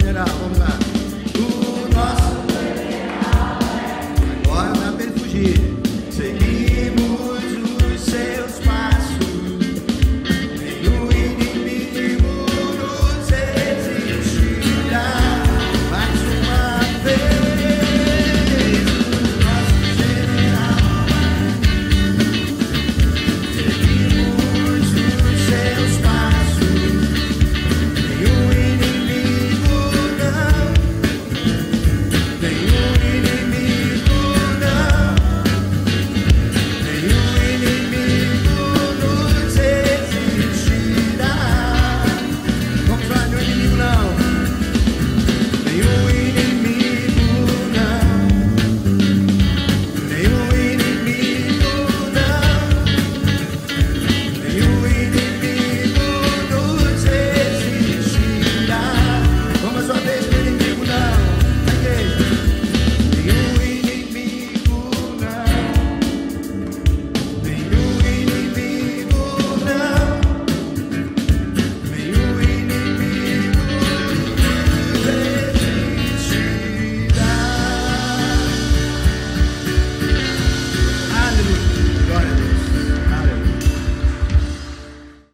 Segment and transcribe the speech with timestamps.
[0.00, 0.24] será